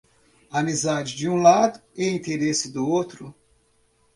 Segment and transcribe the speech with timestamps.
[0.49, 3.35] Amizade de um lado e interesse do outro.